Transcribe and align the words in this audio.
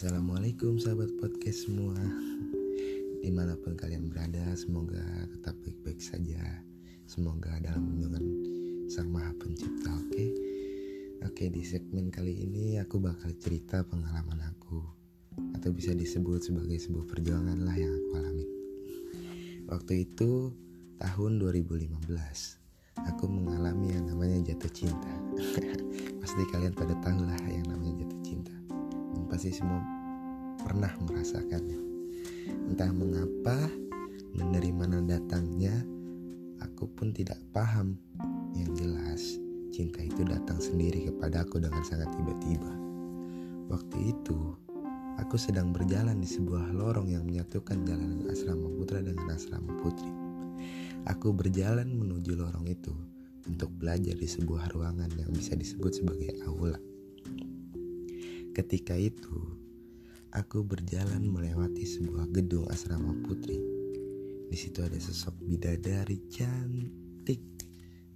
Assalamualaikum 0.00 0.80
sahabat 0.80 1.12
podcast 1.20 1.68
semua. 1.68 1.92
Di 3.20 3.28
mana 3.28 3.52
pun 3.52 3.76
kalian 3.76 4.08
berada 4.08 4.56
Semoga 4.56 5.04
tetap 5.28 5.52
baik-baik 5.60 6.00
saja. 6.00 6.40
Semoga 7.04 7.60
dalam 7.60 7.84
lindungan 7.84 8.24
Sang 8.88 9.12
Maha 9.12 9.28
Pencipta 9.36 9.92
Oke? 9.92 10.08
Okay? 10.08 10.28
Oke 11.20 11.44
di 11.52 11.60
segmen 11.60 12.08
kali 12.08 12.32
ini 12.32 12.80
Aku 12.80 12.96
bakal 12.96 13.36
cerita 13.36 13.84
pengalaman 13.84 14.40
aku 14.40 14.80
Atau 15.52 15.76
bisa 15.76 15.92
disebut 15.92 16.48
sebagai 16.48 16.80
sebuah 16.80 17.04
perjuangan 17.04 17.60
lah 17.60 17.76
yang 17.76 17.92
aku 17.92 18.10
alami. 18.16 18.46
Waktu 19.68 20.08
itu 20.08 20.48
Tahun 20.96 21.32
2015 21.36 22.08
Aku 23.04 23.28
mengalami 23.28 23.92
yang 23.92 24.08
namanya 24.08 24.48
jatuh 24.48 24.72
cinta. 24.72 25.12
Pasti 26.24 26.40
kalian 26.48 26.72
pada 26.72 26.96
tahu 27.04 27.20
lah 27.20 27.40
yang 27.52 27.68
namanya 27.68 28.00
jatuh 28.00 28.19
pasti 29.30 29.54
semua 29.54 29.80
pernah 30.60 30.90
merasakannya 31.06 31.80
Entah 32.70 32.90
mengapa 32.90 33.56
dari 34.34 34.70
mana 34.74 35.02
datangnya 35.02 35.74
Aku 36.60 36.92
pun 36.92 37.12
tidak 37.16 37.40
paham. 37.56 37.96
Yang 38.52 38.70
jelas 38.84 39.22
cinta 39.72 40.02
itu 40.04 40.26
datang 40.26 40.60
sendiri 40.60 41.08
kepada 41.08 41.46
aku 41.46 41.62
dengan 41.62 41.80
sangat 41.86 42.10
tiba-tiba. 42.12 42.72
Waktu 43.70 43.96
itu 44.12 44.58
Aku 45.20 45.36
sedang 45.36 45.70
berjalan 45.70 46.16
di 46.16 46.28
sebuah 46.28 46.72
lorong 46.72 47.12
yang 47.12 47.28
menyatukan 47.28 47.84
jalanan 47.84 48.24
asrama 48.32 48.72
putra 48.72 49.04
dengan 49.04 49.28
asrama 49.28 49.76
putri. 49.84 50.08
Aku 51.08 51.36
berjalan 51.36 51.92
menuju 51.92 52.40
lorong 52.40 52.64
itu 52.68 52.92
untuk 53.44 53.68
belajar 53.76 54.16
di 54.16 54.28
sebuah 54.28 54.72
ruangan 54.72 55.12
yang 55.20 55.28
bisa 55.32 55.52
disebut 55.56 55.92
sebagai 55.92 56.40
aula. 56.48 56.80
Ketika 58.50 58.98
itu, 58.98 59.38
aku 60.34 60.66
berjalan 60.66 61.22
melewati 61.22 61.86
sebuah 61.86 62.30
gedung 62.34 62.66
asrama 62.66 63.14
putri. 63.22 63.62
Di 64.50 64.56
situ 64.58 64.82
ada 64.82 64.98
sosok 64.98 65.38
bidadari 65.46 66.18
cantik 66.26 67.38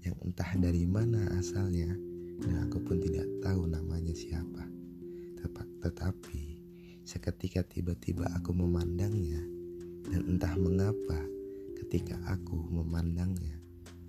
yang 0.02 0.18
entah 0.26 0.50
dari 0.58 0.82
mana 0.90 1.30
asalnya 1.38 1.94
dan 2.42 2.66
aku 2.66 2.82
pun 2.82 2.98
tidak 2.98 3.30
tahu 3.46 3.70
namanya 3.70 4.10
siapa. 4.10 4.66
Tetapi 5.84 6.42
seketika 7.06 7.62
tiba-tiba 7.62 8.26
aku 8.34 8.56
memandangnya 8.56 9.38
dan 10.10 10.24
entah 10.26 10.56
mengapa 10.58 11.20
ketika 11.78 12.16
aku 12.26 12.56
memandangnya 12.72 13.60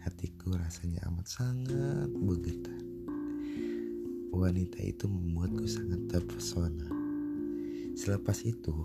hatiku 0.02 0.56
rasanya 0.58 1.04
amat 1.12 1.28
sangat 1.28 2.10
bergetar. 2.16 2.85
Wanita 4.36 4.84
itu 4.84 5.08
membuatku 5.08 5.64
sangat 5.64 6.12
terpesona. 6.12 6.92
Selepas 7.96 8.44
itu, 8.44 8.76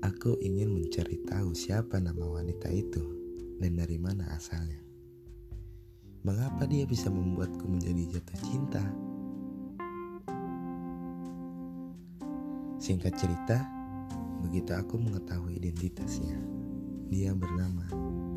aku 0.00 0.40
ingin 0.40 0.72
mencari 0.72 1.20
tahu 1.28 1.52
siapa 1.52 2.00
nama 2.00 2.24
wanita 2.24 2.72
itu 2.72 3.04
dan 3.60 3.76
dari 3.76 4.00
mana 4.00 4.32
asalnya. 4.32 4.80
Mengapa 6.24 6.64
dia 6.64 6.88
bisa 6.88 7.12
membuatku 7.12 7.68
menjadi 7.68 8.16
jatuh 8.16 8.38
cinta? 8.40 8.80
Singkat 12.80 13.12
cerita, 13.20 13.60
begitu 14.40 14.72
aku 14.72 14.96
mengetahui 14.96 15.60
identitasnya, 15.60 16.40
dia 17.12 17.36
bernama 17.36 17.84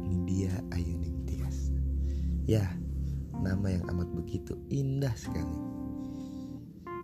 Nidia 0.03 0.51
Ayuning 0.75 1.15
Ya, 2.45 2.61
nama 3.45 3.69
yang 3.69 3.85
amat 3.93 4.09
begitu 4.09 4.57
indah 4.73 5.13
sekali. 5.13 5.53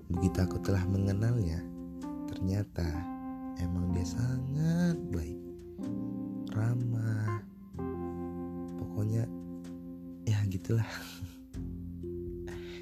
Begitu 0.10 0.42
aku 0.42 0.58
telah 0.66 0.82
mengenalnya, 0.90 1.62
ternyata 2.34 2.90
emang 3.62 3.94
dia 3.94 4.02
sangat 4.02 4.98
baik, 5.14 5.38
ramah, 6.58 7.46
pokoknya 8.82 9.30
ya 10.26 10.42
gitulah. 10.50 10.86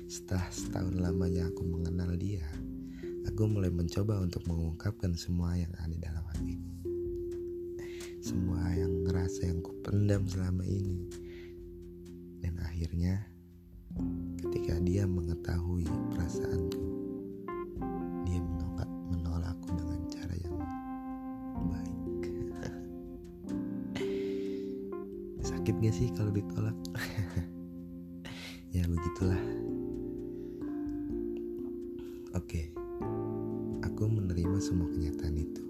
Setelah 0.10 0.48
setahun 0.50 0.96
lamanya 0.96 1.52
aku 1.52 1.68
mengenal 1.68 2.16
dia, 2.16 2.48
aku 3.28 3.46
mulai 3.46 3.70
mencoba 3.70 4.24
untuk 4.24 4.42
mengungkapkan 4.48 5.14
semua 5.20 5.60
yang 5.60 5.70
ada 5.84 6.00
dalam 6.00 6.24
hatiku. 6.32 6.72
Semua 8.24 8.72
yang 8.74 9.04
ngerasa 9.04 9.52
yang 9.52 9.60
kupendam 9.62 10.26
selama 10.26 10.66
ini 10.66 11.29
sakit 25.70 25.86
gak 25.86 25.98
sih 26.02 26.10
kalau 26.18 26.34
ditolak 26.34 26.74
ya 28.74 28.90
begitulah 28.90 29.38
oke 32.34 32.74
aku 33.86 34.04
menerima 34.10 34.58
semua 34.58 34.90
kenyataan 34.90 35.38
itu 35.38 35.62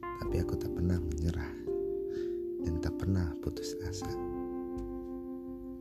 tapi 0.00 0.40
aku 0.40 0.56
tak 0.56 0.72
pernah 0.72 0.96
menyerah 0.96 1.52
dan 2.64 2.80
tak 2.80 2.96
pernah 2.96 3.36
putus 3.44 3.76
asa 3.84 4.08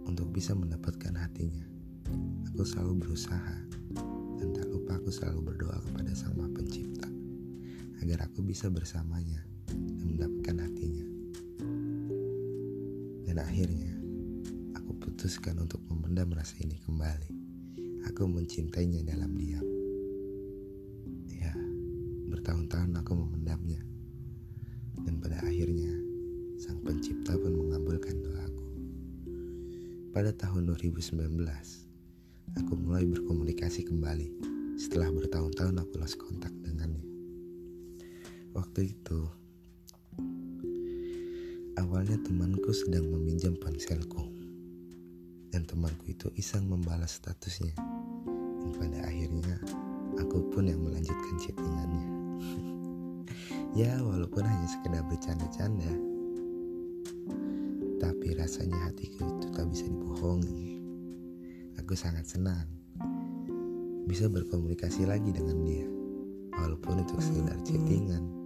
untuk 0.03 0.27
bisa 0.35 0.51
mendapatkan 0.51 1.15
hatinya. 1.15 1.63
Aku 2.51 2.67
selalu 2.67 3.07
berusaha 3.07 3.55
dan 4.43 4.51
tak 4.51 4.67
lupa 4.67 4.99
aku 4.99 5.07
selalu 5.07 5.55
berdoa 5.55 5.79
kepada 5.87 6.11
Sang 6.11 6.35
Maha 6.35 6.51
Pencipta 6.51 7.07
agar 8.03 8.27
aku 8.27 8.43
bisa 8.43 8.67
bersamanya 8.67 9.39
dan 9.71 10.19
mendapatkan 10.19 10.67
hatinya. 10.67 11.10
Dan 13.31 13.47
akhirnya, 13.47 13.95
aku 14.75 14.91
putuskan 15.07 15.55
untuk 15.63 15.79
memendam 15.87 16.35
rasa 16.35 16.51
ini 16.67 16.75
kembali. 16.83 17.31
Aku 18.11 18.27
mencintainya 18.27 19.07
dalam 19.07 19.39
diam. 19.39 19.63
Ya, 21.31 21.55
bertahun-tahun 22.27 22.91
aku 22.91 23.15
memendamnya. 23.15 23.79
Dan 25.07 25.23
pada 25.23 25.39
akhirnya, 25.47 25.95
Sang 26.59 26.83
Pencipta 26.83 27.39
pun 27.39 27.55
mengabulkan 27.55 28.19
doaku. 28.19 28.67
Pada 30.11 30.35
tahun 30.35 30.67
2019, 30.67 31.23
aku 32.59 32.73
mulai 32.83 33.07
berkomunikasi 33.07 33.87
kembali 33.87 34.27
setelah 34.75 35.07
bertahun-tahun 35.07 35.79
aku 35.79 36.03
lost 36.03 36.19
kontak 36.19 36.51
dengannya. 36.67 37.07
Waktu 38.51 38.91
itu, 38.91 39.23
awalnya 41.91 42.15
temanku 42.23 42.71
sedang 42.71 43.03
meminjam 43.11 43.51
ponselku 43.59 44.31
dan 45.51 45.67
temanku 45.67 46.07
itu 46.07 46.31
iseng 46.39 46.71
membalas 46.71 47.19
statusnya. 47.19 47.75
Dan 48.63 48.71
pada 48.79 49.11
akhirnya, 49.11 49.59
aku 50.15 50.39
pun 50.55 50.71
yang 50.71 50.79
melanjutkan 50.79 51.35
chattingannya. 51.43 52.07
ya, 53.83 53.99
walaupun 53.99 54.39
hanya 54.39 54.71
sekedar 54.71 55.03
bercanda-canda, 55.03 55.91
tapi 57.99 58.39
rasanya 58.39 58.87
hatiku 58.87 59.27
itu 59.27 59.51
tak 59.51 59.67
bisa 59.67 59.91
dibohongi. 59.91 60.79
Aku 61.75 61.91
sangat 61.91 62.23
senang 62.23 62.71
bisa 64.07 64.31
berkomunikasi 64.31 65.11
lagi 65.11 65.35
dengan 65.35 65.59
dia, 65.67 65.91
walaupun 66.55 67.03
itu 67.03 67.19
sekedar 67.19 67.59
chattingan. 67.67 68.40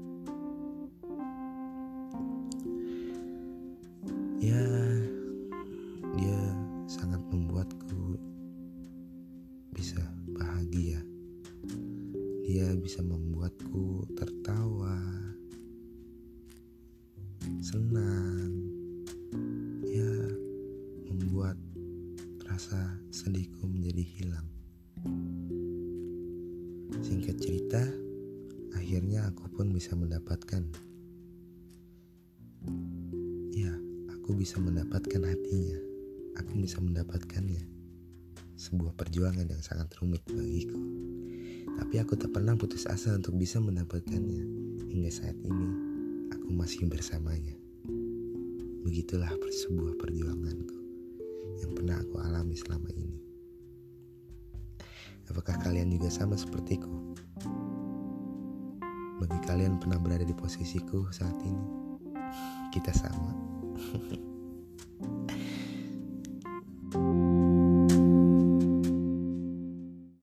Dia 12.55 12.71
bisa 12.71 13.03
membuatku 13.03 14.15
tertawa, 14.15 14.95
senang, 17.59 18.55
rasa 22.47 22.95
sedihku 23.11 23.67
menjadi 23.67 23.99
hilang. 24.07 24.47
Singkat 27.03 27.35
cerita, 27.43 27.83
akhirnya 28.71 29.27
aku 29.27 29.51
pun 29.51 29.75
bisa 29.75 29.91
mendapatkan. 29.99 30.63
Ya, 33.51 33.75
aku 34.15 34.31
bisa 34.39 34.63
mendapatkan 34.63 35.27
hatinya. 35.27 35.79
Aku 36.39 36.55
bisa 36.63 36.79
mendapatkannya. 36.79 37.67
Sebuah 38.55 38.95
perjuangan 38.95 39.43
yang 39.43 39.59
sangat 39.59 39.91
rumit 39.99 40.23
bagiku. 40.31 41.04
Tapi 41.75 41.95
aku 41.99 42.15
tak 42.15 42.31
pernah 42.31 42.55
putus 42.55 42.87
asa 42.87 43.15
untuk 43.15 43.35
bisa 43.35 43.59
mendapatkannya. 43.59 44.43
Hingga 44.91 45.11
saat 45.11 45.37
ini, 45.43 45.69
aku 46.31 46.51
masih 46.55 46.87
bersamanya. 46.87 47.55
Begitulah 48.85 49.31
sebuah 49.31 49.97
perjuanganku 49.97 50.77
yang 51.65 51.71
pernah 51.73 51.99
aku 51.99 52.21
alami 52.21 52.55
selama 52.55 52.89
ini. 52.95 53.19
Apakah 55.27 55.57
kalian 55.57 55.89
juga 55.89 56.13
sama 56.13 56.37
sepertiku? 56.37 57.15
bagi 59.15 59.39
kalian 59.47 59.79
pernah 59.79 59.95
berada 59.95 60.27
di 60.27 60.35
posisiku 60.35 61.07
saat 61.07 61.35
ini 61.39 61.65
kita 62.75 62.91
sama 62.91 63.31